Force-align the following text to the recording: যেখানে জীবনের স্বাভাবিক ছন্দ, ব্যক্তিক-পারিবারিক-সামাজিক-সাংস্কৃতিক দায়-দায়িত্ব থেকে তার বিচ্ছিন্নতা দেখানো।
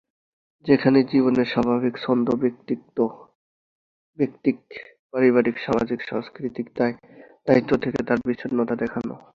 যেখানে 0.65 1.03
জীবনের 1.03 1.45
স্বাভাবিক 1.45 1.97
ছন্দ, 1.97 2.29
ব্যক্তিক-পারিবারিক-সামাজিক-সাংস্কৃতিক 4.17 6.69
দায়-দায়িত্ব 6.75 7.77
থেকে 7.77 8.03
তার 8.03 8.17
বিচ্ছিন্নতা 8.27 8.75
দেখানো। 8.75 9.15